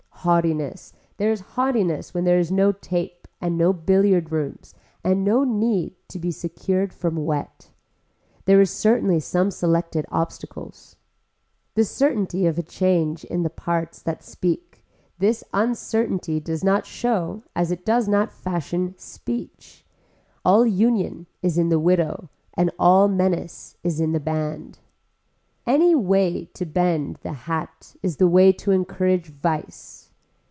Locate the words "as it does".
17.55-18.07